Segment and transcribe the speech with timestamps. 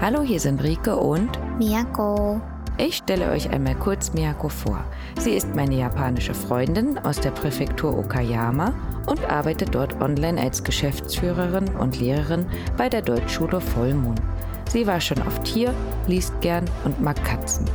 [0.00, 2.40] Hallo, hier sind Rike und Miyako.
[2.78, 4.84] ich stelle euch einmal kurz Miyako vor.
[5.18, 8.72] Sie ist meine japanische Freundin aus der Präfektur Okayama
[9.06, 12.46] und arbeitet dort online als Geschäftsführerin und Lehrerin
[12.76, 14.20] bei der Deutschschule Vollmond.
[14.68, 15.74] Sie war schon oft hier,
[16.06, 17.66] liest gern und mag Katzen.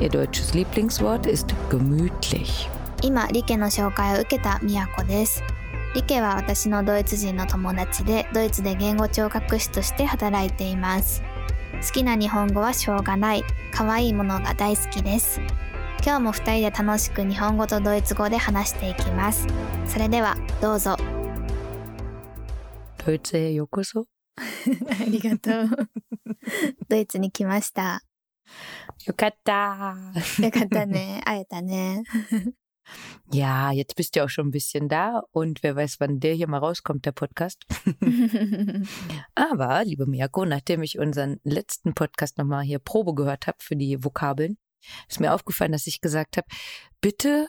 [0.00, 2.68] Ihr deutsches Lieblingswort ist gemütlich.
[3.02, 5.42] 今、リケの紹介を受けたみやこです。
[5.96, 11.20] リケは私のドイツ人の友達で、ドイツで言語聴覚士として働いています。
[11.83, 13.43] 好きな日本語はしょうがない。
[13.71, 15.39] 可愛いものが大好きです。
[16.03, 19.47] 今日も二人で楽しく日本語とドイツ語で話していきます。
[19.85, 20.97] それでは、どうぞ。
[22.97, 24.05] Deutsche Yokoso?
[24.37, 25.89] ありがとう。
[26.89, 28.01] ドイツに来ました。
[29.07, 29.95] Yukata!
[30.43, 31.21] よかったね。
[31.25, 32.03] 会えたね。
[33.32, 36.58] Ja, jetzt bist du auch schon ein bisschen da und wer weiß, wann der hier mal
[36.58, 37.64] rauskommt, der Podcast.
[39.34, 44.04] Aber, liebe Miyako, nachdem ich unseren letzten Podcast nochmal hier Probe gehört habe für die
[44.04, 44.58] Vokabeln,
[45.08, 46.46] ist mir aufgefallen, dass ich gesagt habe,
[47.00, 47.48] bitte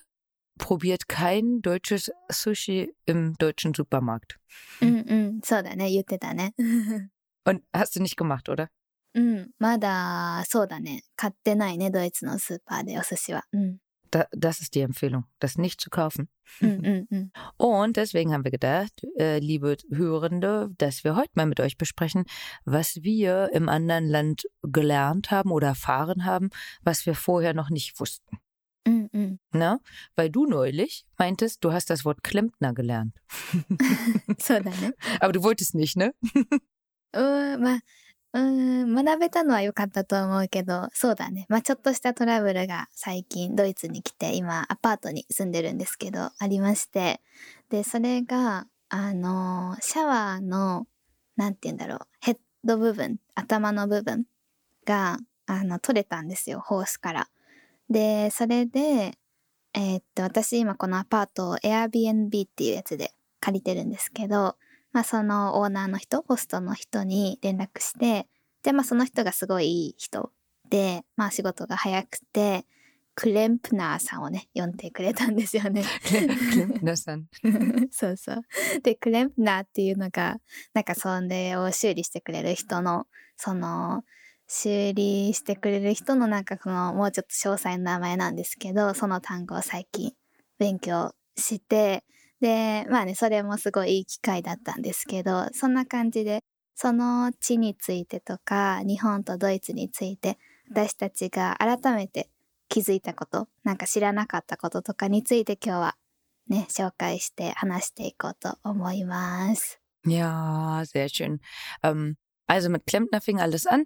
[0.57, 4.39] probiert kein deutsches Sushi im deutschen Supermarkt.
[4.81, 5.89] うんうん、そうだね。
[5.89, 6.53] 言ってたね。
[7.45, 8.69] Und hast du nicht gemacht, oder?
[9.15, 11.03] うん、まだ、そうだね。
[11.15, 13.43] 買ってないね、ドイツのスーパーでお寿司は。
[13.51, 13.77] うん。
[14.10, 16.28] da, das ist die Empfehlung, das nicht zu kaufen.
[16.60, 17.32] Mm, mm, mm.
[17.56, 22.24] Und deswegen haben wir gedacht, äh, liebe Hörende, dass wir heute mal mit euch besprechen,
[22.64, 26.50] was wir im anderen Land gelernt haben oder erfahren haben,
[26.82, 28.38] was wir vorher noch nicht wussten.
[29.52, 29.80] Na?
[30.16, 33.14] Weil du neulich meintest, du hast das Wort Klempner gelernt.
[34.38, 34.94] so, dann, ne?
[35.20, 36.14] Aber du wolltest nicht, ne?
[37.14, 37.78] Uh,
[38.34, 41.46] うん、学べたのは良かったと思うけど、そうだね。
[41.48, 47.20] まあちょっとしたトラブルが最近ドイツに来て、今アパートに住んでるんですけど、ありまして。
[47.70, 50.86] で、それが、あの、シャワーの、
[51.36, 54.24] なんて言うんだろう、ヘッド部分、頭の部分
[54.84, 57.28] が、あの、取れたんですよ、ホースから。
[57.88, 59.18] で、それで、
[59.74, 64.56] えーっと、私今このアパートを Airbnb っていうやつで借りてるんですけど、
[64.98, 68.26] まあそのオーナーの人、ホストの人に連絡して、
[68.64, 70.32] で、まあその人がすごいいい人
[70.70, 72.66] で、まあ仕事が早くて、
[73.14, 75.84] クレンプナーさんをね、呼んでくれたんですよね。
[76.02, 77.26] Klempner san.
[77.92, 78.42] そうそう。
[78.82, 80.38] で、クレンプナーっていうのが、
[80.74, 84.02] なんかそれを修理してくれる人の、その、
[84.48, 90.12] 修理してくれる人のなんかその、もうちょっと詳細な名前なんですけど、その単語を最近
[90.58, 92.02] 勉強して、
[92.40, 96.42] で、まあね、それもすごいいい機会だったんですけど、そんな感じで、
[96.74, 100.38] その地についてとか、日本とドイツについて、
[100.70, 102.30] 私たちが改めて
[102.68, 105.96] 気づいたこと、なんか知らなかったこととかについて今日は
[106.48, 109.80] ね、紹介して話していこうと思います。
[110.06, 111.40] Ja, sehr schön.
[111.82, 112.16] Ähm,
[112.46, 113.84] also mit Klempner fing alles an.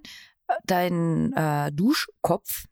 [0.65, 2.67] Dein äh, Duschkopf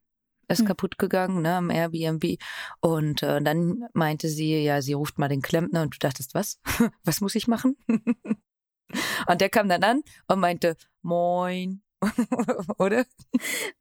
[0.50, 0.66] ist Hm.
[0.66, 2.38] kaputt gegangen, ne, am Airbnb.
[2.80, 6.60] Und äh, dann meinte sie, ja, sie ruft mal den Klempner und du dachtest, was?
[7.04, 7.76] was muss ich machen?
[9.28, 11.82] und der kam dann an und meinte, moin.
[12.78, 13.06] Oder?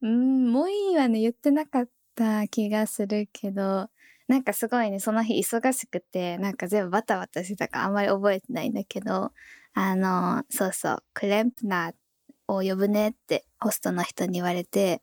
[0.00, 3.88] うん、もういいはね、言ってなかった気がするけど、
[4.26, 9.32] なんかすごいね、その日忙しくて、なんか全部バタバタしてたからあんまり覚えてないんだけど、
[9.74, 11.94] あの、そうそう、クレンプナー
[12.48, 15.02] を呼ぶねってホストの人に言われて、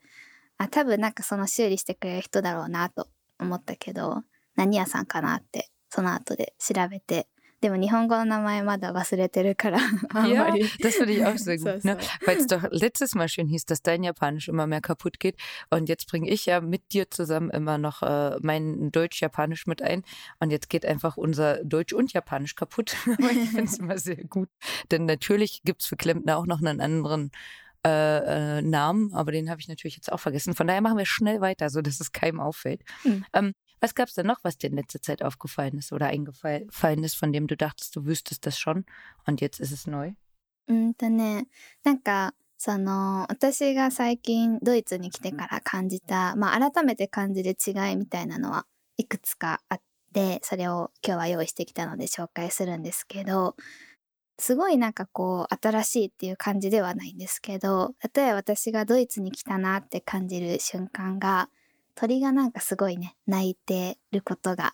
[0.58, 3.08] あ、多分なんかその修理してくれる人だろうなと
[3.38, 4.22] 思ったけど、
[4.56, 7.26] 何屋さんかなって、その後で調べて、
[7.60, 9.78] でも日本語の名前まだ忘れてるから、
[10.12, 10.64] あんま Ja, り。
[10.82, 11.96] das finde ich auch sehr So, gut, ne?
[11.98, 12.26] so.
[12.26, 15.36] Weil es doch letztes Mal schon hieß, dass dein Japanisch immer mehr kaputt geht.
[15.70, 20.02] Und jetzt bringe ich ja mit dir zusammen immer noch äh, mein Deutsch-Japanisch mit ein.
[20.40, 22.96] Und jetzt geht einfach unser Deutsch und Japanisch kaputt.
[23.06, 24.50] Aber ich finde es immer sehr gut.
[24.90, 27.30] Denn natürlich gibt's für Klempner auch noch einen anderen
[27.86, 30.54] äh, äh, Namen, aber den habe ich natürlich jetzt auch vergessen.
[30.54, 32.82] Von daher machen wir schnell weiter, so dass es keinem auffällt.
[33.02, 33.24] Hm.
[33.32, 37.16] Ähm, was gab's denn noch, was dir in letzter Zeit aufgefallen ist oder eingefallen ist,
[37.16, 38.86] von dem du dachtest, du wüsstest das schon
[39.26, 40.12] und jetzt ist es neu?
[40.66, 41.46] うんとね、
[41.82, 48.66] なんか、その、私が最近ドイツに来てから感じた、まあ改めて感じる違いみたいなのは
[48.96, 49.80] いくつかあっ
[50.14, 53.56] て、それを今日は用意してきたので紹介するんですけど、
[54.39, 61.49] すごいなんかこう新しいっていう感じではないんですけど、例えば私がドイツに来たなって感じる瞬間が、
[61.95, 64.73] 鳥がなんかすごいね、鳴いてることが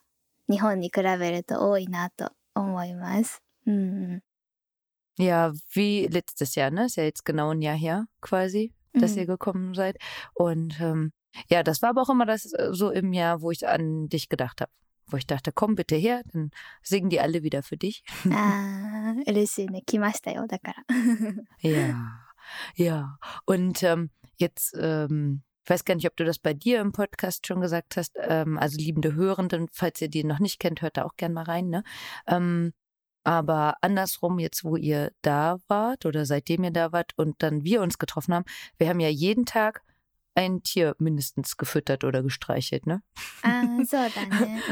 [0.49, 3.41] 日本に比べると多いなと思います。
[3.65, 4.21] うんうん。
[5.17, 6.85] Ja, wie letztes Jahr, ne?
[6.85, 9.19] Ist ja jetzt genau ein Jahr her quasi, dass Mhm.
[9.19, 9.97] ihr gekommen seid.
[10.33, 11.11] Und ähm,
[11.49, 14.27] ja, das war aber auch immer das äh, so im Jahr, wo ich an dich
[14.29, 14.71] gedacht habe.
[15.07, 18.03] wo ich dachte, komm bitte her, dann singen die alle wieder für dich.
[18.31, 19.13] Ah,
[21.59, 22.19] ja,
[22.75, 23.17] ja.
[23.45, 27.47] Und ähm, jetzt, ähm, ich weiß gar nicht, ob du das bei dir im Podcast
[27.47, 31.05] schon gesagt hast, ähm, also liebende Hörenden, falls ihr die noch nicht kennt, hört da
[31.05, 31.83] auch gern mal rein, ne?
[32.27, 32.73] Ähm,
[33.23, 37.81] aber andersrum, jetzt wo ihr da wart oder seitdem ihr da wart und dann wir
[37.81, 38.45] uns getroffen haben,
[38.77, 39.81] wir haben ja jeden Tag
[40.35, 43.01] ein Tier mindestens gefüttert oder gestreichelt, ne?
[43.41, 44.63] Ah, so dann,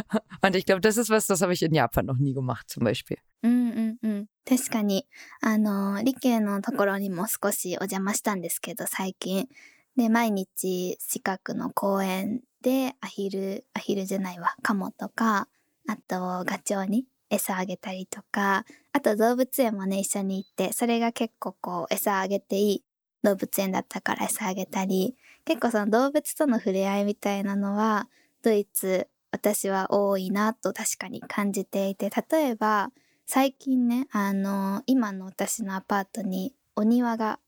[0.42, 2.84] Und ich glaube, das ist was, das habe ich in Japan noch nie gemacht, zum
[2.84, 3.18] Beispiel.
[3.42, 4.28] うんうんうん。
[4.46, 5.08] 確かに、
[5.42, 9.48] あの、理系のところにも少しお邪魔したんですけど、最近。
[9.96, 15.48] で、毎日近くの公園でアヒル、アヒルじゃないわ、カモとか、
[15.88, 22.84] あとガチョウに餌あげたりとか、あと動物園もね、一緒に行って、それが結構こう、餌あげていい
[23.24, 25.16] 動物園だったから餌あげたり、
[25.46, 28.08] 結構その動物との触れ合いみたいなのは、
[28.42, 32.90] ドイツ、私は多いなと確かに感じていて、例えば、
[33.26, 37.40] 最近ね、あの、今の私のアパートにお庭が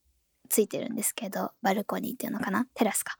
[0.48, 3.18] ついてるんですけど、バルコニーっていうのかなテラスか。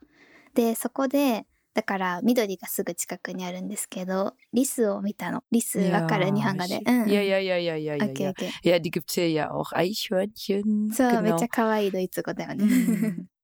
[0.55, 5.45] で、そこで、だから緑がすぐ近くにあるんですけど、リスを見たの。
[5.51, 6.35] リスわかる？
[6.35, 6.81] 日本語で。
[6.87, 7.09] うん、うん。
[7.11, 8.31] ja, ja, ja, ja, ja, オ ja, ッケー ja.
[8.31, 8.51] オッケー。
[8.65, 9.77] Ja, die gibt's hier ja auch.
[9.77, 10.95] Eichhörnchen.
[10.95, 12.65] そう、めっ.ちゃ可愛いドイツ語だよね。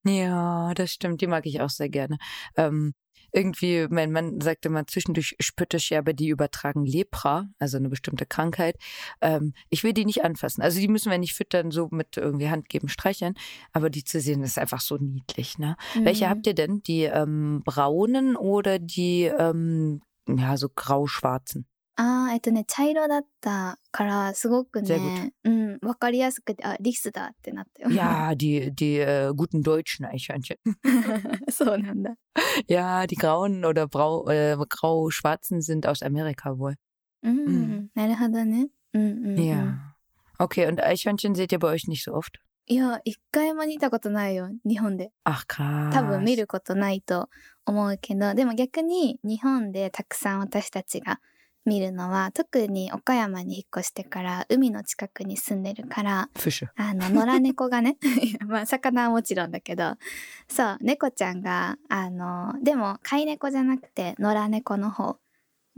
[0.04, 0.10] Mhm.
[0.12, 1.20] Ja, das stimmt.
[1.20, 2.18] Die mag ich auch sehr gerne.
[2.56, 2.94] Ähm,
[3.32, 8.26] irgendwie, mein Mann sagte mal zwischendurch spöttisch, ja, aber die übertragen Lepra, also eine bestimmte
[8.26, 8.76] Krankheit.
[9.22, 10.62] Ähm, ich will die nicht anfassen.
[10.62, 13.34] Also die müssen wir nicht füttern, so mit irgendwie Hand geben, streicheln.
[13.72, 15.76] Aber die zu sehen, ist einfach so niedlich, ne?
[15.94, 16.82] うん Welche habt ihr denn?
[16.82, 21.66] Die ähm, braunen oder die, ähm, ja, so grau-schwarzen?
[21.96, 27.90] ああ、えっとね、茶色だったから、すごくね、うん、わかりやすくて、あ、リスだってなったよ。
[27.90, 30.56] Ja, die, die äh, guten deutschen Eichhörnchen.
[31.50, 32.16] そうなんだ。
[32.66, 36.76] Ja, die grauen oder brau, äh, grau-schwarzen sind aus Amerika wohl.
[37.22, 38.68] うん、うんうんなるほどね。
[38.94, 39.44] うんうん、うん。
[39.44, 39.92] Ja.
[40.38, 42.40] Okay, und Eichhörnchen seht ihr bei euch nicht so oft?
[42.66, 45.12] いや、一回も見たことないよ、日本で。
[45.24, 45.92] Ach krass.
[45.92, 47.28] 多分見ることないと
[47.66, 51.20] 思うけど、でも逆に日本でたくさん私たちが
[51.64, 56.28] 見るのは、特に岡山に引っ越してから海の近くに住んでるから.
[56.76, 59.94] あの、野良猫がね、い やまあ、魚はもちろんだけど、
[60.48, 65.18] そう、猫ちゃんが、あの、でも、飼い猫じゃなくて、野良猫の方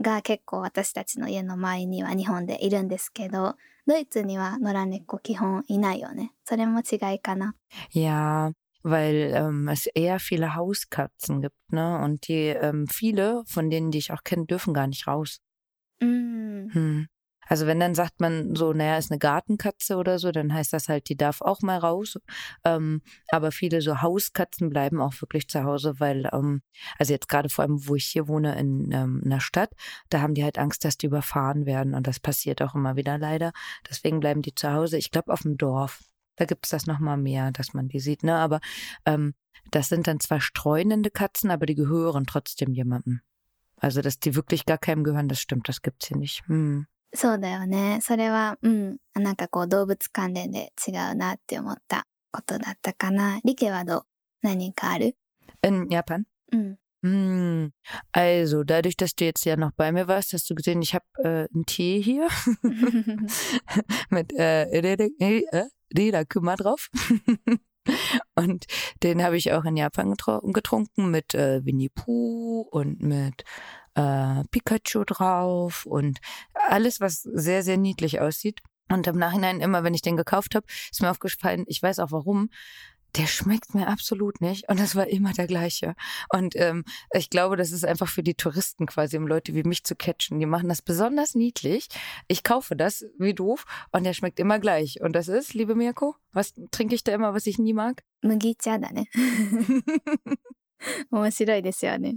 [0.01, 3.55] が結構私たちの家の周りには日本でいるんですけど、
[3.87, 6.33] ドイツには野良猫基本いないよね。
[6.43, 7.55] それも違いかな。
[7.93, 8.51] Ja,
[8.83, 11.99] weil ähm, es eher viele Hauskatzen gibt, ne?
[12.03, 15.39] Und die ähm, viele von denen, die ich auch kenne, dürfen gar nicht raus.
[16.01, 16.73] うん。
[16.73, 17.07] Hm.
[17.47, 20.89] Also wenn dann sagt man so, naja, ist eine Gartenkatze oder so, dann heißt das
[20.89, 22.19] halt, die darf auch mal raus.
[22.63, 26.61] Ähm, aber viele so Hauskatzen bleiben auch wirklich zu Hause, weil, ähm,
[26.97, 29.71] also jetzt gerade vor allem, wo ich hier wohne in ähm, einer Stadt,
[30.09, 31.93] da haben die halt Angst, dass die überfahren werden.
[31.93, 33.51] Und das passiert auch immer wieder leider.
[33.87, 34.97] Deswegen bleiben die zu Hause.
[34.97, 36.03] Ich glaube, auf dem Dorf,
[36.37, 38.23] da gibt es das nochmal mehr, dass man die sieht.
[38.23, 38.35] Ne?
[38.35, 38.59] Aber
[39.05, 39.35] ähm,
[39.71, 43.21] das sind dann zwar streunende Katzen, aber die gehören trotzdem jemandem.
[43.84, 46.42] Also, dass die wirklich gar keinem gehören, das stimmt, das gibt's hier nicht.
[46.48, 46.86] Hm.
[47.12, 47.98] そうだよね。
[48.02, 48.96] それは、うん。
[49.14, 53.40] なんかこう動物関連で違うなって思ったことだったかな。
[53.44, 54.02] リケはどう
[54.42, 55.16] 何かある
[55.62, 56.24] In Japan?
[56.52, 56.78] うん。
[57.02, 57.72] Hm.
[58.12, 61.04] Also, dadurch, dass du jetzt ja noch bei mir warst, hast du gesehen, ich habe
[61.18, 62.28] äh, einen Tee hier
[64.10, 66.90] mit äh, Rede, äh, Reda-Kümmer drauf.
[68.35, 68.65] und
[69.03, 73.43] den habe ich auch in Japan getrunken mit äh, Winnie Pooh und mit
[73.95, 76.19] äh, Pikachu drauf und
[76.69, 78.61] alles, was sehr, sehr niedlich aussieht.
[78.89, 82.11] Und im Nachhinein, immer wenn ich den gekauft habe, ist mir aufgefallen, ich weiß auch
[82.11, 82.49] warum,
[83.17, 84.69] der schmeckt mir absolut nicht.
[84.69, 85.95] Und das war immer der gleiche.
[86.29, 89.83] Und ähm, ich glaube, das ist einfach für die Touristen quasi, um Leute wie mich
[89.83, 90.39] zu catchen.
[90.39, 91.87] Die machen das besonders niedlich.
[92.27, 95.01] Ich kaufe das wie doof und der schmeckt immer gleich.
[95.01, 98.03] Und das ist, liebe Mirko, was trinke ich da immer, was ich nie mag?
[98.21, 99.05] Magicha, da ne?
[101.10, 102.16] 面白いですよね。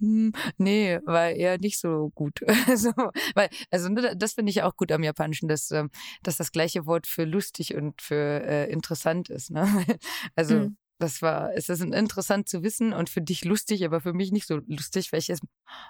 [0.00, 2.40] Hm, nee, war eher nicht so gut.
[2.68, 2.92] Also,
[3.34, 5.90] weil, also ne, das finde ich auch gut am Japanischen, dass, ähm,
[6.22, 9.50] dass das gleiche Wort für lustig und für äh, interessant ist.
[9.50, 9.66] Ne?
[10.36, 10.76] Also Mhm.
[10.98, 14.46] das war, es ist interessant zu wissen und für dich lustig, aber für mich nicht
[14.46, 15.40] so lustig, weil ich es,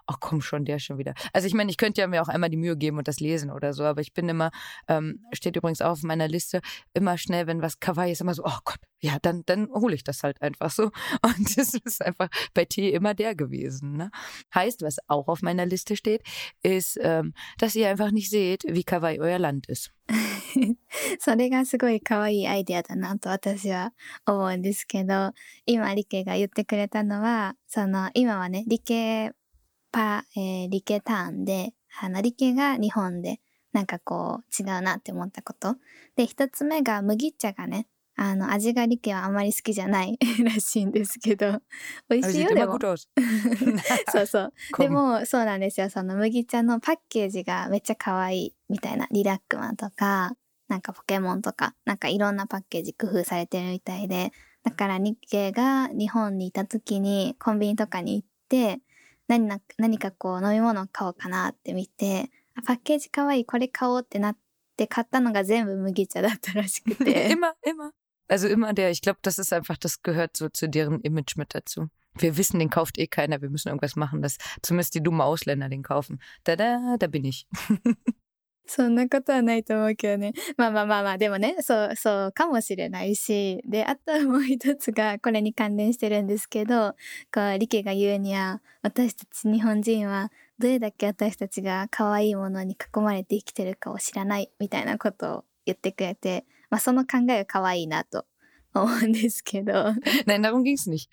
[0.07, 1.15] ach komm schon, der schon wieder.
[1.33, 3.51] Also ich meine, ich könnte ja mir auch einmal die Mühe geben und das lesen
[3.51, 4.51] oder so, aber ich bin immer,
[4.89, 6.61] ähm, steht übrigens auch auf meiner Liste,
[6.95, 10.05] immer schnell, wenn was Kawaii ist, immer so, oh Gott, ja, dann, dann hole ich
[10.05, 10.85] das halt einfach so.
[11.23, 13.97] Und das ist einfach bei Tee immer der gewesen.
[13.97, 14.11] Ne?
[14.55, 16.23] Heißt, was auch auf meiner Liste steht,
[16.63, 19.93] ist, ähm, dass ihr einfach nicht seht, wie Kawaii euer Land ist.
[21.19, 23.93] それがすごい可愛いアイデアだなと私は
[24.27, 25.33] 思うんですけど、
[25.65, 29.33] 今リケが言ってくれたのは、その今はね、リケ
[29.92, 33.40] パ、えーリケターンで、あのリケが日本で
[33.74, 35.76] なんかこう違うなって思ったこと。
[36.16, 41.62] で、一つ目が麦茶がね、あの、味がリケはあまり好きじゃない らしいんですけど、
[42.10, 42.80] 美味しいよでも.
[44.12, 44.54] そうそう。
[44.80, 45.90] で.も、そうなんですよ。
[45.92, 49.08] その麦茶のパッケージがめっちゃ可愛いみたいな。
[49.12, 50.36] リラックマンとか、
[50.68, 54.32] なんかポケモンとか、なんかいろんなパッケージ工夫されてるみたいで、
[54.64, 58.82] だから日系が日本にいた時にコンビニとかに行って、
[59.29, 64.37] 何な何かこう飲み物を買おうかなって見て、あパッケージ可愛いこれ買おうってなっ
[64.77, 67.29] て買ったのが全部麦茶だったらしくて。
[67.29, 67.91] Immer, immer.
[68.29, 71.55] Also immer der, ich glaube, das ist einfach, das gehört so zu deren Image mit
[71.55, 71.89] dazu.
[72.15, 75.69] Wir wissen, den kauft eh keiner, wir müssen irgendwas machen, dass zumindest die dummen Ausländer
[75.69, 76.21] den kaufen.
[76.45, 77.47] Da, da, da bin ich.
[78.68, 80.34] そんなことはないと思うけどね。
[80.58, 83.62] まあまあまあまあ、でもね、そう、そうかもしれないし。
[83.66, 86.96] で、あとはもう一つが、これに関連してるんですけど、
[87.34, 98.26] こう、リケが言うには、私たち日本人は、どれだけ私たちが可愛いものに囲まれて生きてるかを知らない、みたいなことを言ってくれて、まあその考えが可愛いなと
[98.74, 99.74] 思うんですけど。
[100.26, 101.08] Nein, darum ging's nicht.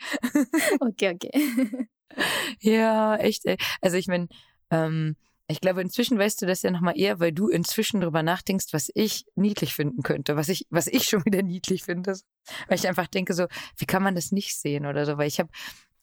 [0.81, 1.95] オッケーオッケー。
[2.61, 3.57] Ja, echt, ey.
[3.81, 4.29] Also ich meine,
[4.71, 8.67] ähm, ich glaube, inzwischen weißt du das ja nochmal eher, weil du inzwischen drüber nachdenkst,
[8.73, 12.17] was ich niedlich finden könnte, was ich, was ich schon wieder niedlich finde.
[12.69, 13.47] Weil ich einfach denke so,
[13.77, 15.19] wie kann man das nicht sehen oder so?
[15.19, 15.51] Weil ich habe,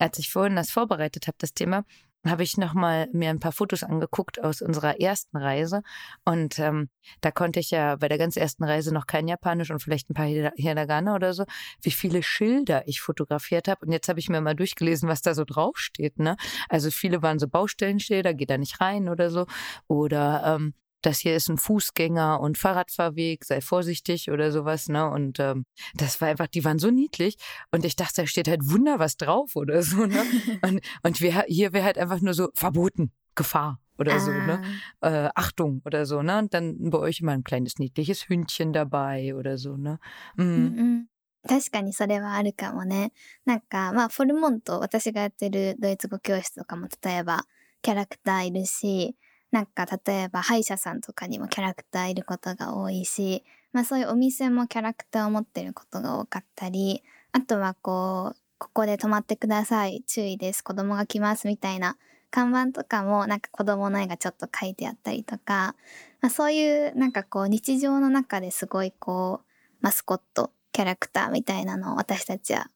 [0.01, 1.85] als ich vorhin das vorbereitet habe, das Thema,
[2.25, 5.81] habe ich nochmal mir ein paar Fotos angeguckt aus unserer ersten Reise.
[6.23, 6.89] Und ähm,
[7.21, 10.13] da konnte ich ja bei der ganz ersten Reise noch kein Japanisch und vielleicht ein
[10.13, 11.45] paar Hira- Hiragana oder so,
[11.81, 13.85] wie viele Schilder ich fotografiert habe.
[13.85, 16.19] Und jetzt habe ich mir mal durchgelesen, was da so draufsteht.
[16.19, 16.35] Ne?
[16.69, 19.45] Also viele waren so Baustellenschilder, geht da nicht rein oder so.
[19.87, 25.08] Oder ähm, das hier ist ein Fußgänger- und Fahrradfahrweg, sei vorsichtig oder sowas, ne?
[25.08, 27.36] Und ähm, das war einfach, die waren so niedlich
[27.70, 30.24] und ich dachte, da steht halt Wunder was drauf oder so, ne?
[30.62, 34.60] Und, und wir, hier wäre halt einfach nur so verboten, Gefahr oder so, ne?
[35.00, 36.38] Äh, Achtung oder so, ne?
[36.38, 39.98] Und dann bei euch immer ein kleines niedliches Hündchen dabei oder so, ne?
[40.36, 40.78] うん Mhm.
[40.78, 41.06] うん
[41.46, 43.12] 確かにそれはあるかもね。
[43.44, 47.44] なんか、まあ、フォルモント、私がやってるドイツ語教室とかも、例えば、
[47.82, 49.14] キャラクターいるし、
[49.51, 53.43] なんか、例えば、歯医者さんとかにもキャラクターいることが多いし、
[53.73, 57.03] まあ、そういうお店もキャラクターを持ってることが多かったり、
[57.33, 61.97] あとは、こう、ここで止まってください、注意です、子供が来ます、みたいな
[62.29, 65.75] 看板とかも、なんか子供の絵がちょっと書いてあったりとか、
[66.21, 69.45] まあ、そういう、なんかこう、日常の中ですごいこう、
[69.81, 72.69] マスコット、キャラクターみたいなのを私たちは、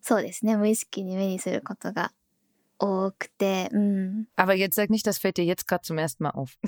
[0.00, 2.12] そうですね、無意識に目にすることが
[2.79, 4.25] 多くて、うん。
[4.35, 6.57] Aber jetzt sag nicht, das fällt dir jetzt gerade zum ersten Mal auf.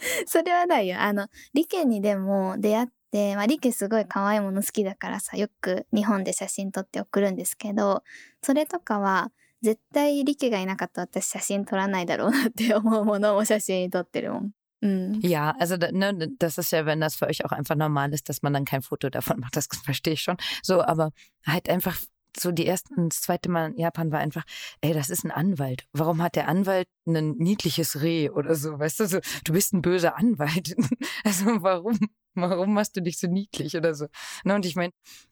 [0.27, 0.99] それはないよ。
[0.99, 8.03] あの、リケにでも出会って、まあ、リケすごい可愛いもの好きだからさ、よく日本で写真撮って送るんですけど、
[8.41, 14.51] それとかは、絶対リケがいなかったら私写真撮らないだろうなって思うものを写真に撮ってるもん。
[14.81, 15.19] うん。
[15.21, 18.29] Ja, also da, ne, das ist ja, wenn das für euch auch einfach normal ist,
[18.29, 20.37] dass man dann kein Foto davon macht, das verstehe ich schon.
[20.61, 21.11] So, aber
[21.45, 21.97] halt einfach
[22.37, 24.43] so die ersten, das zweite Mal in Japan war einfach,
[24.81, 25.87] ey, das ist ein Anwalt.
[25.93, 28.77] Warum hat der Anwalt ein niedliches Reh oder so?
[28.79, 30.75] Weißt du, so, du bist ein böser Anwalt.
[31.23, 31.97] Also warum?
[32.35, 34.07] Warum machst du dich so niedlich oder so?
[34.43, 34.91] Ne, und ich meine,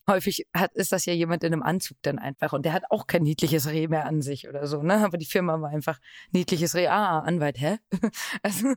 [0.10, 3.08] häufig hat, ist das ja jemand in einem Anzug dann einfach und der hat auch
[3.08, 5.04] kein niedliches Reh mehr an sich oder so, ne?
[5.06, 6.00] Aber die Firma war einfach
[6.32, 6.88] niedliches Reh.
[6.88, 7.80] Ah, Anwalt, hä?
[8.42, 8.74] Also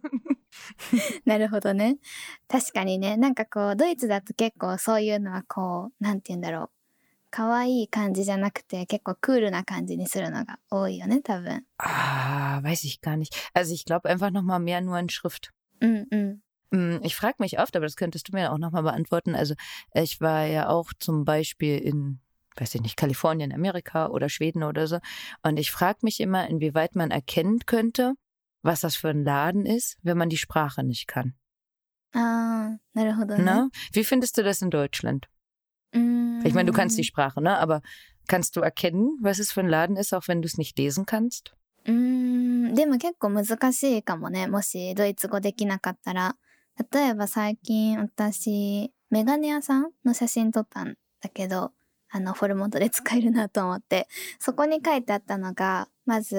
[1.25, 1.99] なるほどね。
[2.49, 6.80] 確かにね、なんかこう、ドイツだと結構そういうのはこう、なんて言うんだろう。
[7.31, 11.65] 可愛い感じじゃなくて結構クールな感じにするのが多いよね、多分。
[11.79, 13.35] Ah, weiß ich gar nicht.
[13.53, 15.51] Also ich glaube einfach noch mal mehr nur in Schrift.
[15.81, 16.39] うんうん。
[16.73, 19.35] Hm, Ich frage mich oft, aber das könntest du mir auch noch mal beantworten.
[19.35, 19.55] Also
[19.95, 22.21] ich war ja auch zum Beispiel in,
[22.57, 24.99] weiß ich nicht, Kalifornien, Amerika oder Schweden oder so.
[25.43, 28.15] Und ich frage mich immer, inwieweit man erkennen könnte,
[28.63, 31.35] was das für ein Laden ist, wenn man die Sprache nicht kann.
[32.13, 33.45] ああ、なるほどね。
[33.45, 33.71] Ne?
[33.93, 35.29] Wie findest du das in Deutschland?
[35.94, 37.58] うーん Ich meine, du kannst die Sprache, ne?
[37.60, 37.82] Aber
[38.28, 41.06] kannst du erkennen, was es für ein Laden ist, auch wenn du es nicht lesen
[41.06, 41.54] kannst?
[41.86, 44.48] うーん、でも結構難しいかもね。
[44.48, 46.36] もしドイツ語できなかったら。
[46.92, 51.72] 例えば最近私、メガネ屋さんの写真撮ったんだけど、
[52.10, 54.08] あの、フォルモントで使えるなと思って、
[54.40, 56.38] そこに書いてあったのが、まず、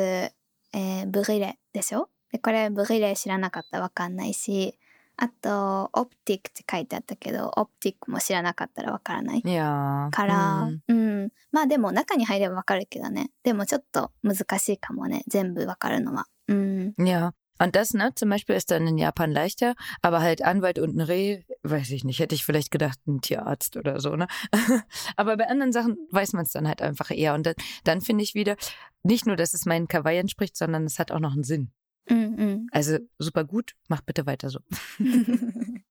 [0.73, 2.09] えーブリレでしょ？
[2.32, 4.78] で、これブリレ知らなかったらわかんないし、
[5.20, 9.42] あと、オプティックって書いてあったけど、オプティックも知らなかったらわからない。
[9.44, 10.10] Ja.
[10.12, 10.80] から、 hm.
[10.88, 11.32] うん。
[11.51, 13.32] まあでも中に入ればわかるけどね。
[13.44, 15.24] でもちょっと難しいかもね。
[15.27, 16.25] 全部わかるのは。
[16.48, 16.94] うん。
[17.00, 17.34] Ja.
[17.60, 19.74] Und das, ne, zum Beispiel ist dann in Japan leichter,
[20.04, 23.77] aber halt Anwalt und ein Reh, weiß ich nicht, hätte ich vielleicht gedacht, ein Tierarzt
[23.77, 24.27] oder so, ne?
[25.16, 27.34] aber bei anderen Sachen weiß man es dann halt einfach eher.
[27.34, 28.58] Und dann, dann finde ich wieder,
[29.01, 31.72] nicht nur, dass es meinen Kawaii entspricht, sondern es hat auch noch einen Sinn.
[32.09, 32.68] Mhm.
[32.73, 34.61] Also super gut, mach bitte weiter so.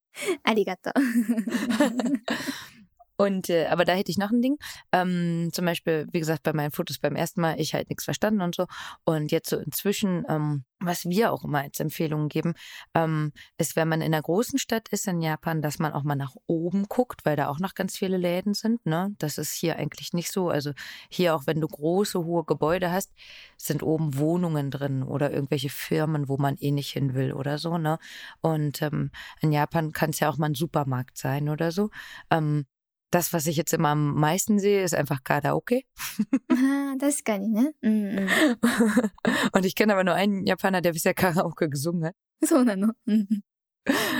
[0.43, 0.91] Arigato.
[3.21, 4.57] Und äh, aber da hätte ich noch ein Ding.
[4.91, 8.41] Ähm, zum Beispiel, wie gesagt, bei meinen Fotos beim ersten Mal, ich halt nichts verstanden
[8.41, 8.65] und so.
[9.03, 12.55] Und jetzt so inzwischen, ähm, was wir auch immer als Empfehlungen geben,
[12.95, 16.15] ähm, ist, wenn man in einer großen Stadt ist in Japan, dass man auch mal
[16.15, 18.83] nach oben guckt, weil da auch noch ganz viele Läden sind.
[18.87, 19.13] Ne?
[19.19, 20.49] Das ist hier eigentlich nicht so.
[20.49, 20.71] Also
[21.07, 23.11] hier auch, wenn du große, hohe Gebäude hast,
[23.55, 27.77] sind oben Wohnungen drin oder irgendwelche Firmen, wo man eh nicht hin will oder so.
[27.77, 27.99] Ne?
[28.41, 29.11] Und ähm,
[29.41, 31.91] in Japan kann es ja auch mal ein Supermarkt sein oder so.
[32.31, 32.65] Ähm,
[33.11, 35.81] das, was ich jetzt immer am meisten sehe, ist einfach Karaoke.
[36.49, 37.73] Ah, das kann ich, ne?
[37.81, 38.27] Mm.
[39.53, 42.15] Und ich kenne aber nur einen Japaner, der bisher Karaoke gesungen hat.
[42.41, 42.91] So, na no.
[43.05, 43.43] Mhm.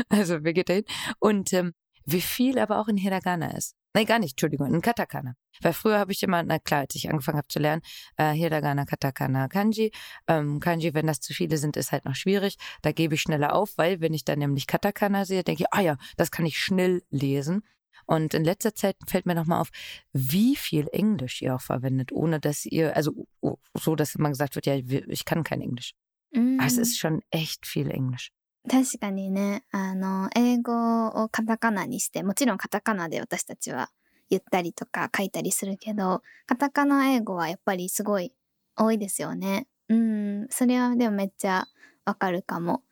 [0.10, 0.86] Also, wir gehen dahin.
[1.20, 1.74] Und ähm,
[2.06, 3.76] wie viel aber auch in Hiragana ist.
[3.94, 5.36] Nee, gar nicht, Entschuldigung, in Katakana.
[5.62, 7.82] Weil früher habe ich immer, na klar, als ich angefangen habe zu lernen,
[8.18, 9.92] äh, Hiragana, Katakana, Kanji.
[10.28, 12.58] Ähm, Kanji, wenn das zu viele sind, ist halt noch schwierig.
[12.82, 15.82] Da gebe ich schneller auf, weil wenn ich dann nämlich Katakana sehe, denke ich, ah
[15.82, 17.64] ja, das kann ich schnell lesen.
[18.07, 19.71] Und in letzter Zeit fällt mir nochmal auf,
[20.13, 24.55] wie viel Englisch ihr auch verwendet, ohne dass ihr, also oh, so, dass immer gesagt
[24.55, 25.95] wird, ja, wir- ich kann kein Englisch.
[26.33, 26.61] うん。
[26.61, 28.31] Aber Es ist schon echt viel Englisch.
[28.69, 33.91] 確かにね、あの、英語をカタカナにして、もちろんカタカナで私たちは
[34.29, 38.33] 言ったりとか書いたりするけど、カタカナ英語はやっぱりすごい
[38.77, 39.67] 多いですよね。
[39.89, 41.67] うん、それはでもめっちゃ
[42.05, 42.83] わかるかも。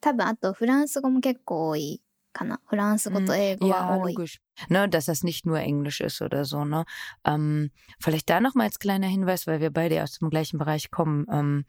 [0.00, 2.00] 多分あとフランス語も結構多い
[2.34, 2.60] かな。
[2.66, 4.14] フランス語と英語 Ja, は多い。
[4.14, 4.40] logisch.
[4.68, 6.84] Ne, dass das nicht nur Englisch ist oder so, ne?
[7.24, 11.26] Ähm, vielleicht da nochmal als kleiner Hinweis, weil wir beide aus dem gleichen Bereich kommen.
[11.30, 11.64] Ähm,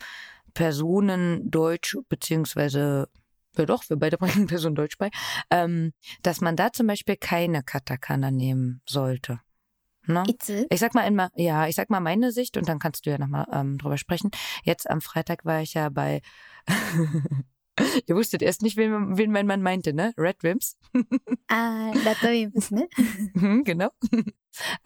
[0.53, 3.07] Personen Deutsch, beziehungsweise,
[3.57, 5.09] ja doch, wir beide bringen Personen Deutsch bei,
[5.49, 9.39] ähm, dass man da zum Beispiel keine Katakana nehmen sollte.
[10.07, 10.23] Ne?
[10.27, 13.11] いつ Ich sag mal immer, ja, ich sag mal meine Sicht und dann kannst du
[13.11, 14.31] ja nochmal ähm, drüber sprechen.
[14.63, 16.21] Jetzt am Freitag war ich ja bei.
[18.06, 20.12] Ihr wusstet erst nicht, wen, wen mein Mann meinte, ne?
[20.16, 20.76] Red Wimps.
[21.48, 22.88] ah, Red Wimps, ne?
[23.34, 23.90] Mhm, genau.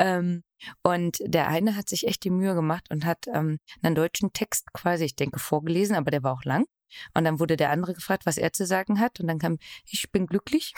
[0.00, 0.42] Ähm,
[0.82, 4.72] und der eine hat sich echt die Mühe gemacht und hat ähm, einen deutschen Text
[4.72, 6.66] quasi, ich denke, vorgelesen, aber der war auch lang.
[7.14, 9.20] Und dann wurde der andere gefragt, was er zu sagen hat.
[9.20, 10.74] Und dann kam, ich bin glücklich.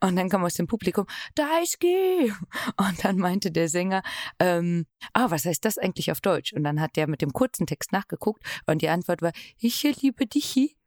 [0.00, 2.30] Und dann kam aus dem Publikum, da ist G.
[2.76, 4.02] Und dann meinte der Sänger,
[4.38, 6.52] ähm, ah, was heißt das eigentlich auf Deutsch?
[6.52, 10.26] Und dann hat der mit dem kurzen Text nachgeguckt und die Antwort war, ich liebe
[10.26, 10.77] dich.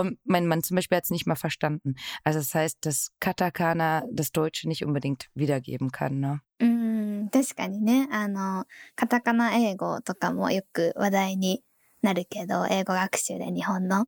[0.00, 1.94] Und mein Mann zum Beispiel hat es nicht mal verstanden.
[2.24, 6.20] Also das heißt, dass Katakana das Deutsche nicht unbedingt wiedergeben kann.
[6.20, 6.40] Ne?
[6.60, 11.62] うん、確かにね、あの、カタカナ英語とかもよく話題に
[12.02, 14.06] なるけど、英語学習で日本の。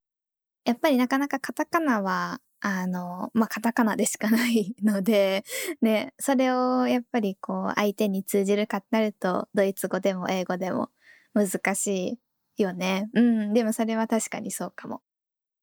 [0.65, 5.45] やっぱりなかなかカタカナは、あの、まあ、カタカナでしかないので、
[5.81, 10.91] ね、それをやっぱりこう、相手に通じるかってなると、ドイツ語でも英語でも
[11.35, 12.19] 難し
[12.57, 13.09] いよね。
[13.15, 15.01] うん、でもそれは確かにそうかも。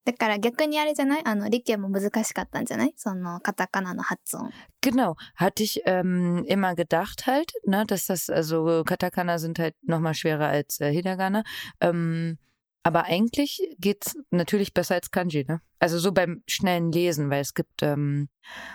[0.08, 4.50] だから逆にあれじゃないあの、理系も難しかったんじゃないその、カタカナの発音。
[4.82, 10.12] Genau, hatte ich ähm, immer gedacht halt, ne, dass das, also Katakana sind halt nochmal
[10.12, 11.42] schwerer als äh, Hiragana.
[11.80, 12.36] Ähm,
[12.83, 15.61] aber eigentlich geht's natürlich besser als Kanji, ne?
[15.79, 18.27] Also so beim schnellen Lesen, weil es gibt ähm,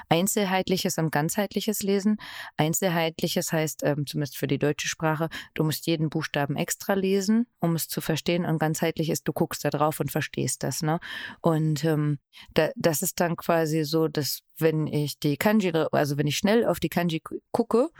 [0.08, 2.16] einzelheitliches und ganzheitliches Lesen.
[2.56, 7.74] Einzelheitliches heißt, ähm, zumindest für die deutsche Sprache, du musst jeden Buchstaben extra lesen, um
[7.74, 8.44] es zu verstehen.
[8.46, 10.98] Und ganzheitlich ist, du guckst da drauf und verstehst das, ne?
[11.40, 12.18] Und ähm,
[12.54, 16.64] da, das ist dann quasi so, dass wenn ich die Kanji, also wenn ich schnell
[16.66, 17.90] auf die Kanji gu- gucke,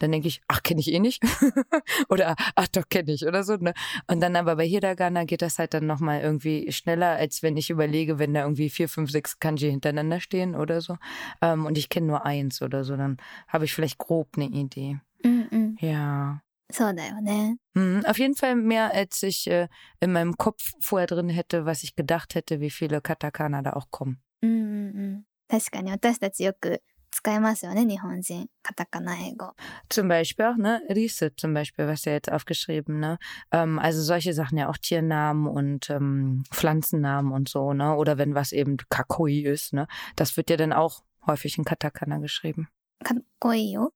[0.00, 1.22] dann denke ich, ach, kenne ich eh nicht.
[2.08, 3.56] oder ach doch, kenne ich oder so.
[3.56, 3.72] Ne?
[4.06, 7.70] Und dann aber bei Hiragana geht das halt dann nochmal irgendwie schneller, als wenn ich
[7.70, 10.96] überlege, wenn da irgendwie vier, fünf, sechs Kanji hintereinander stehen oder so.
[11.40, 13.16] Ähm, und ich kenne nur eins oder so, dann
[13.48, 15.00] habe ich vielleicht grob eine Idee.
[15.24, 15.76] うんうん。
[15.80, 16.42] Ja.
[16.70, 17.56] そうだよね。
[17.74, 19.68] Mhm, auf jeden Fall mehr, als ich äh,
[20.00, 23.90] in meinem Kopf vorher drin hätte, was ich gedacht hätte, wie viele Katakana da auch
[23.90, 24.20] kommen.
[24.42, 25.24] うんうんうん。
[25.48, 28.48] 確かに私たちよく 使いますよね、日本人。
[28.62, 29.54] カタカナ英語。
[29.88, 30.82] Zum Beispiel auch, ne?
[30.90, 33.18] Riese zum Beispiel, was ja jetzt aufgeschrieben, ne?
[33.52, 37.96] Ähm, also solche Sachen ja auch Tiernamen und ähm, Pflanzennamen und so, ne?
[37.96, 39.86] Oder wenn was eben Kakoi ist, ne?
[40.14, 42.68] Das wird ja dann auch häufig in Katakana geschrieben.
[43.02, 43.92] かっこいいよ。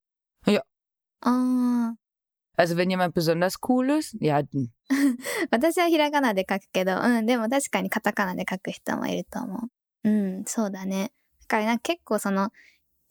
[0.47, 0.65] いや。
[1.21, 1.97] ああ。
[2.57, 4.43] Also wenn jemand besonders cool ist, ja,
[5.51, 9.69] 私はひらがなで書くけど、うん、でも確かにカタカナで書く人もいると思
[10.05, 10.09] う。
[10.09, 11.13] うん、そうだね。
[11.43, 12.51] だからなんか結構その、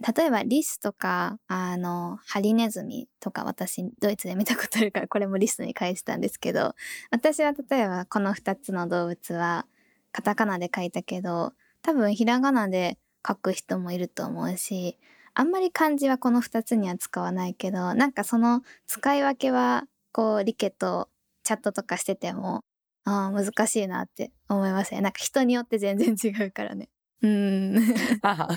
[0.07, 6.75] 例えばリスとか、あの、ハリネズミとか私ドイツで見たことあるからこれもリスに返したんですけど、
[7.11, 9.67] 私は例えばこの二つの動物は
[10.13, 14.99] カタカナで書いたけど、多分ひらがなで書く人もいると思うし、
[15.33, 21.09] あんまり漢字はこの二つには使わないけど、なんかその使い分けは、こう、リケと
[21.43, 22.63] チャットとかしてても、
[23.05, 25.01] あ、難しいなって思いますね。
[25.01, 26.89] なんか人によって全然違うからね。
[27.24, 27.76] うん。
[28.22, 28.48] Aha.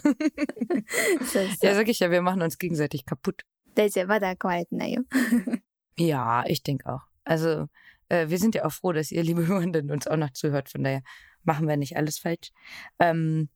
[1.25, 1.75] そうそ Ja, う。
[1.75, 3.45] sag ich ja, wir machen uns gegenseitig kaputt.
[3.75, 4.07] 大丈夫。
[4.09, 5.03] まだ壊れてないよ。
[5.97, 7.03] Ja, ich denke auch.
[7.25, 7.69] Also,
[8.09, 10.69] äh, wir sind ja auch froh, dass ihr, liebe Hörenden, uns auch noch zuhört.
[10.69, 11.03] Von daher
[11.45, 12.51] machen wir nicht alles falsch.
[12.99, 13.49] Ähm,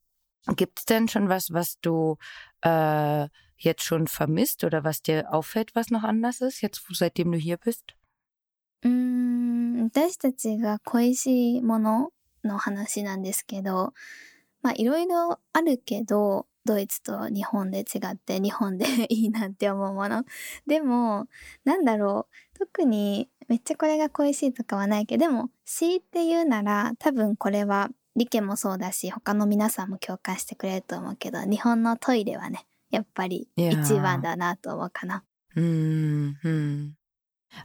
[0.57, 2.19] Gibt es denn schon was, was du
[2.63, 7.39] äh, jetzt schon vermisst oder was dir auffällt, was noch anders ist, jetzt seitdem du
[7.39, 7.95] hier bist?
[8.83, 12.11] うーん、私たちが恋しいもの
[12.45, 13.93] の話なんですけど、
[14.62, 20.24] まあいろいろあるけど、ドイツと日本で違って日本で いいなって思うもの。
[20.68, 21.28] でも、
[21.64, 35.24] なんだろう、特にめっちゃこれが恋しいとかはないけど、でも強いて言うなら多分これはリケもそうだし、他の皆さんも共感してくれると思うけど、日本のトイレはね、やっぱり一番だなと思うかな。
[35.56, 36.94] Hm, hm.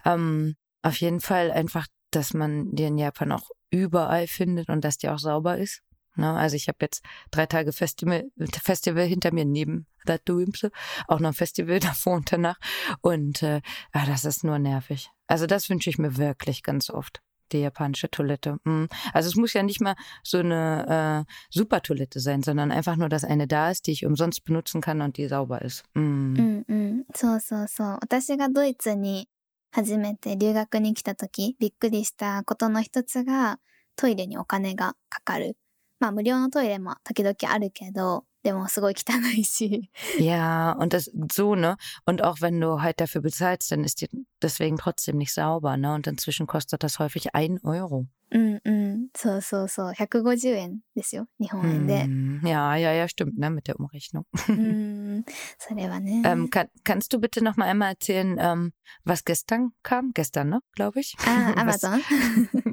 [0.05, 4.99] Ähm, auf jeden Fall einfach, dass man die in Japan auch überall findet und dass
[4.99, 5.83] die auch sauber ist.
[6.16, 6.32] Ne?
[6.32, 8.30] Also ich habe jetzt drei Tage Festival,
[8.64, 10.72] Festival hinter mir neben der Duimse,
[11.08, 12.60] auch noch ein Festival davor und danach.
[13.02, 15.10] Und äh, ah, das ist nur nervig.
[15.28, 17.22] Also das wünsche ich mir wirklich ganz oft.
[17.52, 18.60] Die japanische Toilette.
[18.64, 18.86] Mm.
[19.12, 23.26] Also es muss ja nicht mal so eine äh, Super-Toilette sein, sondern einfach nur, dass
[23.26, 25.84] eine da ist, die ich umsonst benutzen kann und die sauber ist.
[25.94, 26.36] Mm.
[26.38, 27.06] うんうん。
[27.14, 27.98] そうそうそう。
[28.02, 29.28] 私がドイツに
[29.72, 33.60] 初めて留学に来た時、びっくりしたことの一つが、
[33.98, 35.58] トイレにお金がかかる。
[36.00, 39.92] まあ無料のトイレも時々あるけど、でもすごい汚いし。
[40.20, 41.78] Ja, und das so, ne?
[42.06, 44.10] Und auch wenn du halt dafür bezahlst, dann ist die
[44.42, 45.94] deswegen trotzdem nicht sauber, ne?
[45.94, 48.08] Und inzwischen kostet das häufig ein Euro.
[48.34, 49.08] うんうん。
[49.14, 49.94] そうそうそう。
[49.94, 51.28] 150円ですよ。
[51.40, 52.06] 日本円で。
[52.06, 53.50] Hm, Ja, ja, ja, stimmt, ne?
[53.52, 54.26] Mit der Umrechnung.
[54.50, 55.26] うん。
[55.60, 56.22] それはね。
[56.26, 58.72] Ähm, kann, kannst du bitte noch mal einmal erzählen, ähm,
[59.04, 60.14] was gestern kam?
[60.14, 60.62] Gestern, ne?
[60.76, 61.16] Glaube ich.
[61.28, 61.64] あ あ、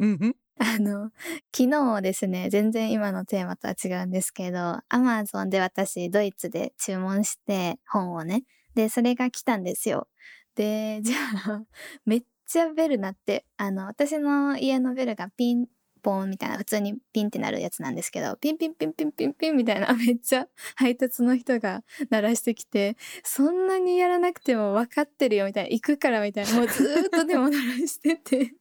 [0.59, 1.11] あの、
[1.55, 8.43] 昨日ですね、全然今のテーマとは違うんですけど、アマゾンで私、ドイツで注文して、本をね。
[8.75, 10.07] で、それが来たんですよ。
[10.55, 11.15] で、じゃ
[11.47, 11.65] あ、
[12.05, 15.67] めっちゃベル鳴って、あの、私の家のベルがピン
[16.03, 28.53] ポンみたいな、普通にピンってなるやつなんですけど、ピンピンピンピンピンピンみたいな、 めっちゃ配達の人が鳴らしてきて、そんなにやらなくても分かってるよみたいな、行くからみたいな、もうずっとでも鳴らしてて、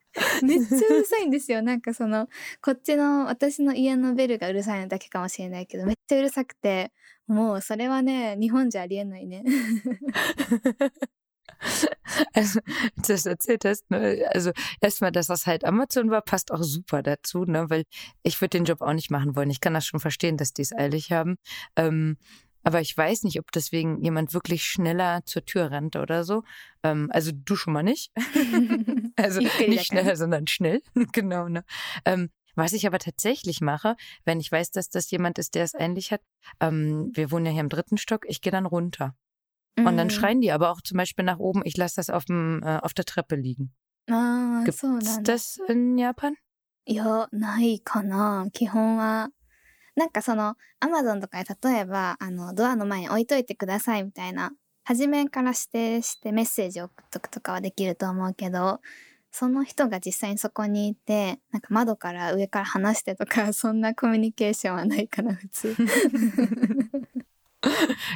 [0.44, 1.62] めっちゃうるさいんですよ。
[1.62, 2.28] なんかその、
[2.62, 6.92] こっちの私の家のベルがうるさいのだけかもしれないけど、めっちゃうるさくて、
[7.28, 9.44] もうそれはね、日本じゃありえないね。
[12.34, 12.60] Also,
[12.96, 14.26] als du das erzählt hast, ne?
[14.34, 17.70] also erstmal, dass das halt Amazon war, passt auch super dazu, ne?
[17.70, 17.84] Weil
[18.24, 19.50] ich würde den Job auch nicht machen wollen.
[19.50, 21.38] Ich kann das schon verstehen, dass die es eilig haben.
[21.76, 22.18] Ähm,
[22.64, 26.44] aber ich weiß nicht, ob deswegen jemand wirklich schneller zur Tür rennt oder so.
[26.84, 28.12] Ähm, also du schon mal nicht.
[29.16, 30.82] Also Ich will ja nicht schneller, sondern schnell.
[31.14, 31.64] genau, ne?
[32.06, 33.96] Ähm, was ich aber tatsächlich mache,
[34.26, 36.22] wenn ich weiß, dass das jemand ist, der es eilig hat,
[36.60, 39.16] ähm, wir wohnen ja hier im dritten Stock, ich gehe dann runter.
[39.78, 42.64] Und dann schreien die aber auch zum Beispiel nach oben, ich lasse das auf, dem,
[42.64, 43.74] äh, auf der Treppe liegen.
[44.10, 45.34] ああ、 Gibt そうなんだ。
[45.34, 46.36] das in Japan?
[46.86, 48.48] いや、ないかな。
[48.54, 49.30] 基本は。
[49.95, 54.53] なんかその、アマゾンとかで例えば、あの、ドアの前に置いといてくださいみたいな、
[54.85, 58.81] 初めから指定してメッセージを送っとくとかはできると思うけど、
[59.31, 65.77] その人が実際にそこにいて、なんか窓から上から話してとか、そんなコミュニケーションはないかな、普通。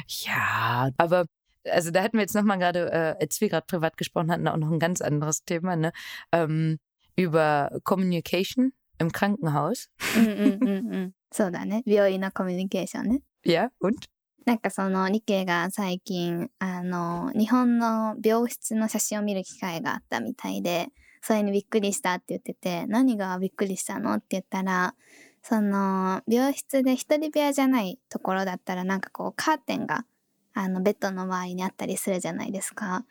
[0.07, 1.25] Ja, aber
[1.71, 4.57] also da hatten wir jetzt nochmal gerade, äh, als wir gerade privat gesprochen hatten, auch
[4.57, 5.91] noch ein ganz anderes Thema, ne?
[6.31, 6.79] Ähm,
[7.15, 9.89] über Communication im Krankenhaus?
[10.17, 11.13] うんうんうんうん。
[11.31, 11.83] そうだね。
[11.85, 13.21] 病院のコミュニケーションね。
[13.45, 13.97] Ja, und?
[14.45, 20.87] なんかその、リケが最近、あの、日本の病室の写真を見る機会があったみたいで、
[21.21, 24.95] それにびっくりしたって言ってて、何がびっくりしたのって言ったら、
[25.43, 30.05] その、病室で一人部屋じゃないところだったら、なんかこう、カーテンが、
[30.53, 33.05] あの、ベッドの周りにあったりするじゃないですか。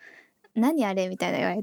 [0.54, 1.62] 何あれみたいな言われ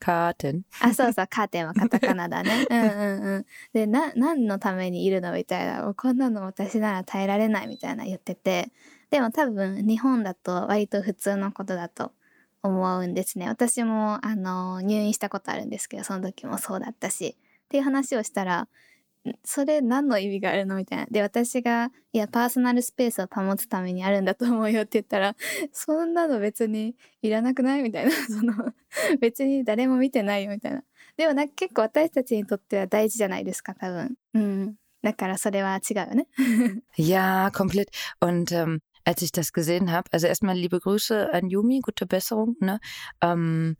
[0.00, 0.62] Katakana, ne?
[0.62, 0.62] Karten.
[0.80, 2.66] あ、そうそう、カーテンはカタカナだね。
[2.70, 3.46] うんうんうん。
[3.72, 5.82] で、な、何のためにいるのみたいな。
[5.82, 8.72] もうこんなの私なら耐えられないみたいな言ってて。
[9.10, 12.12] でも多分、日本だと割と普通のことだと
[12.62, 13.48] 思うんですね。
[13.48, 17.36] 私も、あの、入院したことあるんですけど、その時もそうだったし。
[17.64, 18.68] っていう話をしたら、ん
[19.44, 20.76] それ何の意味があるの？
[20.76, 21.06] みたいな。
[21.10, 25.36] で、私が、いや、パーソナルスペースを保つためにあるんだと思うよって言ったら、
[25.72, 27.82] そんなの別にいらなくない？
[27.82, 28.10] みたいな。
[28.28, 28.54] その、
[29.20, 30.82] 別に誰も見てないよみたいな。
[31.16, 34.14] でもなんか結構私たちにとっては大事じゃないですか、多分。
[34.34, 34.74] うん。
[35.02, 36.26] だからそれは違うよね。
[36.96, 37.88] Ja, komplett.
[38.20, 42.56] Und ähm, als ich das gesehen habe, also erstmal liebe Grüße an Yumi, gute Besserung,
[42.60, 42.80] ne?
[43.22, 43.76] Ähm,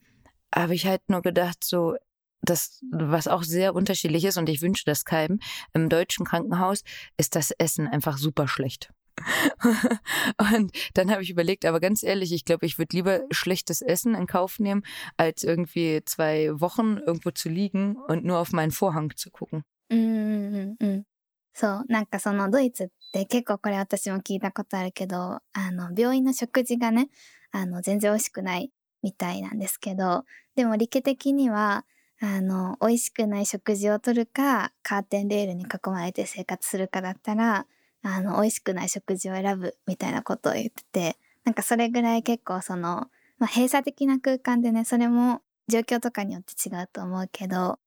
[0.55, 1.97] habe ich halt nur gedacht, so,
[2.42, 5.40] das, was auch sehr unterschiedlich ist, und ich wünsche das keinem,
[5.74, 6.84] im deutschen Krankenhaus
[7.18, 8.92] ist das Essen einfach super schlecht.
[10.38, 14.16] und dann habe ich überlegt, aber ganz ehrlich, ich glaube, ich würde lieber schlechtes Essen
[14.16, 14.84] in Kauf nehmen,
[15.18, 19.64] als irgendwie zwei Wochen irgendwo zu liegen und nur auf meinen Vorhang zu gucken.
[19.90, 21.06] うんうんうん。
[21.54, 21.86] そう。
[21.88, 27.10] なんかそのドイツって結構これ私も聞いたことあるけど、あの、病院の食事がね、
[27.52, 28.72] あの、全然美味しくない
[29.04, 30.24] みたいなんですけど、
[30.56, 31.86] でも理系的には、
[32.21, 37.67] あの、美味しくない食事をとるか、カーテンレールに囲まれて生活するかだったら、
[38.03, 47.79] あの、美味しくない食事を選ぶみたいなことを言ってて、なんかそれぐらい結構その、まあ、閉鎖的な空間でね、それも状況とかによって違うと思うけど、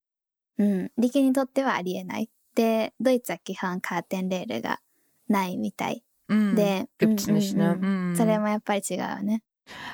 [0.58, 2.30] うん、力にとってはありえない。
[2.54, 4.80] で、ドイツは基本カーテンレールが
[5.28, 6.02] ないみたい。
[6.54, 6.88] で、
[8.16, 9.42] それもやっぱり違うよね。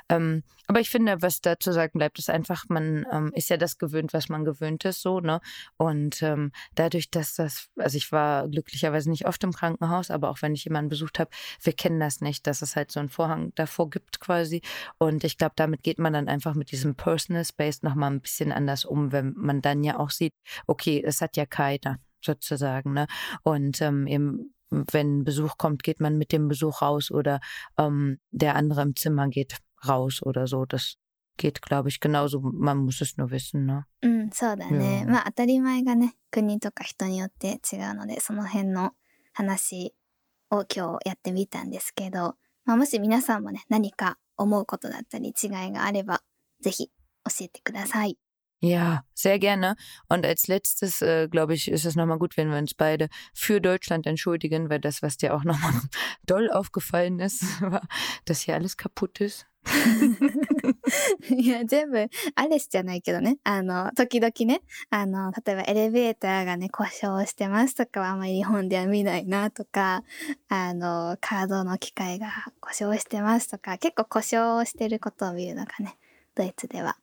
[0.09, 3.57] Ähm, aber ich finde, was da zu sagen bleibt, ist einfach, man ähm, ist ja
[3.57, 5.41] das gewöhnt, was man gewöhnt ist, so, ne?
[5.77, 10.43] Und ähm, dadurch, dass das, also ich war glücklicherweise nicht oft im Krankenhaus, aber auch
[10.43, 11.31] wenn ich jemanden besucht habe,
[11.63, 14.61] wir kennen das nicht, dass es halt so einen Vorhang davor gibt quasi.
[14.99, 18.53] Und ich glaube, damit geht man dann einfach mit diesem Personal Space nochmal ein bisschen
[18.53, 20.35] anders um, wenn man dann ja auch sieht,
[20.67, 23.07] okay, es hat ja keiner sozusagen, ne?
[23.43, 27.40] Und ähm, eben wenn Besuch kommt, geht man mit dem Besuch raus oder
[27.78, 30.66] ähm, der andere im Zimmer geht raus oder so.
[30.66, 30.96] Das
[31.38, 32.40] geht, glaube ich, genauso.
[32.42, 33.86] Man muss es nur wissen, ne?
[34.02, 35.06] うん、そうだね。
[35.08, 38.92] まあ当たり前がね、国とか人によって違うので、その辺の
[39.34, 39.96] 話
[40.52, 46.22] を今日やってみたんですけど、まあ、もし皆さんもね、何か思うことだったり違いがあれば、
[46.62, 48.18] ぜひ教えてください。
[48.66, 49.76] Ja, sehr gerne.
[50.08, 53.60] Und als letztes, äh, glaube ich, ist es nochmal gut, wenn wir uns beide für
[53.60, 55.74] Deutschland entschuldigen, weil das, was dir auch nochmal
[56.26, 57.86] doll aufgefallen ist, war,
[58.24, 59.46] dass hier alles kaputt ist.
[61.38, 63.38] いや、全部、アレスじゃないけどね。
[63.44, 70.04] あの、時々ね、あの、例えばエレベーターがね、故障してますとかはあんまり日本では見ないなとか、
[70.50, 72.28] あの、カードの機械が
[72.60, 75.98] 故障してますとか、結構故障してることを見るのがね、
[76.36, 76.98] ドイツでは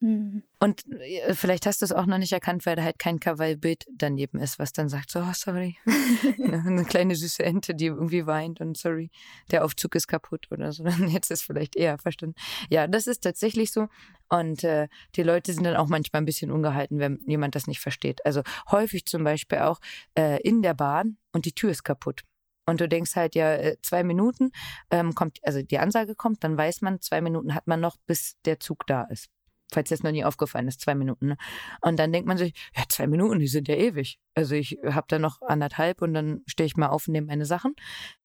[0.00, 0.42] Mhm.
[0.58, 3.84] Und äh, vielleicht hast du es auch noch nicht erkannt, weil da halt kein Krawallbild
[3.92, 5.76] daneben ist, was dann sagt, so, oh, sorry.
[6.42, 9.10] Eine kleine süße Ente, die irgendwie weint und sorry,
[9.50, 10.84] der Aufzug ist kaputt oder so.
[11.08, 12.34] Jetzt ist vielleicht eher verstanden.
[12.70, 13.88] Ja, das ist tatsächlich so.
[14.28, 17.80] Und äh, die Leute sind dann auch manchmal ein bisschen ungehalten, wenn jemand das nicht
[17.80, 18.24] versteht.
[18.26, 19.78] Also häufig zum Beispiel auch
[20.18, 22.22] äh, in der Bahn und die Tür ist kaputt.
[22.66, 24.50] Und du denkst halt, ja, äh, zwei Minuten
[24.90, 28.36] ähm, kommt, also die Ansage kommt, dann weiß man, zwei Minuten hat man noch, bis
[28.44, 29.28] der Zug da ist
[29.71, 31.27] falls jetzt noch nie aufgefallen ist, zwei Minuten.
[31.29, 31.37] Ne?
[31.81, 34.19] Und dann denkt man sich, ja, zwei Minuten, die sind ja ewig.
[34.35, 37.45] Also ich habe da noch anderthalb und dann stehe ich mal auf und nehme meine
[37.45, 37.75] Sachen.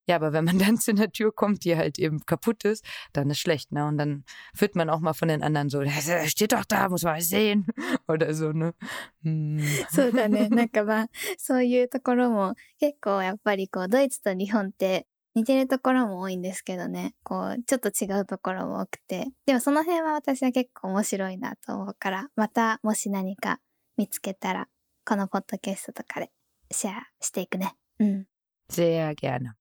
[0.09, 3.31] Ja, aber wenn man dann zu einer Tür kommt, die halt eben kaputt ist, dann
[3.31, 3.87] ist schlecht, ne?
[3.87, 4.24] Und dann
[4.57, 5.90] wird man auch mal von den anderen so, der
[6.29, 7.66] steht doch da, muss man sehen.
[8.09, 8.74] Oder so, ne?
[9.22, 9.61] Hm.
[9.90, 10.48] そうだね。
[10.48, 23.60] なんかまあ、そういうところも結構やっぱりこう、ドイツと日本って 似てるところも多いんですけどね、こう、ちょっと違うところも多くて、でもその辺は私は結構面白いなと思うから、またもし何か
[23.98, 24.67] 見つけたら、
[25.06, 26.32] このポッドキャストとかで
[26.72, 27.74] シェアしていくね。
[28.00, 28.26] うん。
[28.70, 29.61] Sehr gerne.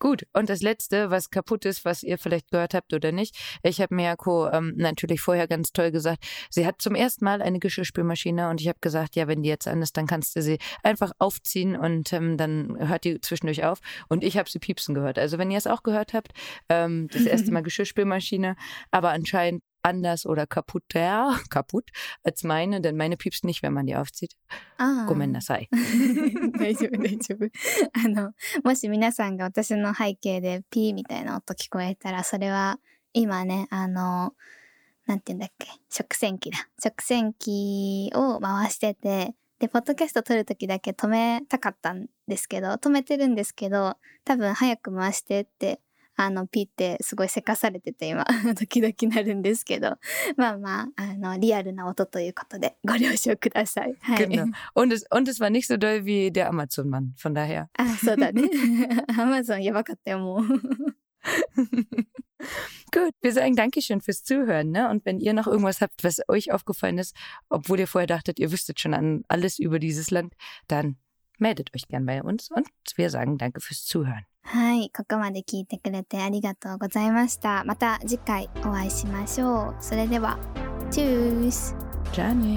[0.00, 3.36] Gut, und das Letzte, was kaputt ist, was ihr vielleicht gehört habt oder nicht.
[3.64, 7.58] Ich habe Miyako ähm, natürlich vorher ganz toll gesagt, sie hat zum ersten Mal eine
[7.58, 10.58] Geschirrspülmaschine und ich habe gesagt, ja, wenn die jetzt an ist, dann kannst du sie
[10.84, 13.80] einfach aufziehen und ähm, dann hört die zwischendurch auf.
[14.08, 15.18] Und ich habe sie piepsen gehört.
[15.18, 16.32] Also wenn ihr es auch gehört habt,
[16.68, 18.54] ähm, das erste Mal Geschirrspülmaschine,
[18.92, 21.90] aber anscheinend anders oder kaputter, kaputt
[22.22, 24.36] als meine, denn meine piepst nicht, wenn man die aufzieht.
[24.78, 25.06] Ah.
[25.06, 25.68] ごめんなさい。
[26.58, 27.50] 大丈夫、大丈夫。
[28.04, 32.78] あの、もし皆さんが私の背景でピーみたいな音聞こえたら、それは
[33.12, 34.34] 今ね、あの、
[35.06, 36.68] なんて言うんだっけ、食洗機だ。
[36.82, 45.80] 食洗機を回してて、で、ポッドキャスト撮るときだけ止めたかったんですけど、止めてるんですけど、多分早く回してって
[46.17, 49.97] あの、ピってすごいせかされてて今、時々なるんですけど、
[50.37, 53.95] まあまあ、あの、リアルな音ということでご了承ください。
[53.99, 54.27] はい。
[54.27, 54.45] Genau.
[54.75, 57.67] Und es, und es war nicht so doll wie der Amazon-Mann, von daher.
[57.77, 58.43] あ、そうだね。
[59.17, 60.43] Amazon や ばかったよ、もう。
[62.91, 64.71] Gut, wir sagen Dankeschön fürs Zuhören.
[64.71, 64.89] Ne?
[64.89, 67.15] Und wenn ihr noch irgendwas habt, was euch aufgefallen ist,
[67.49, 70.35] obwohl ihr vorher dachtet, ihr wüsstet schon an alles über dieses Land,
[70.67, 70.97] dann
[71.39, 74.25] meldet euch gern bei uns und wir sagen Danke fürs Zuhören.
[74.50, 77.64] はい、ここまで聞いてくれてありがとうございました。
[77.64, 79.84] また次回お会いしましょう。
[79.84, 80.38] それでは、
[80.90, 81.76] チュース
[82.14, 82.56] じゃあね